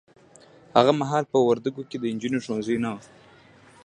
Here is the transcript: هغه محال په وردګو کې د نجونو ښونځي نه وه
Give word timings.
هغه 0.77 0.91
محال 1.01 1.23
په 1.31 1.37
وردګو 1.47 1.81
کې 1.89 1.97
د 1.99 2.03
نجونو 2.15 2.43
ښونځي 2.45 2.77
نه 2.83 2.89
وه 2.93 3.01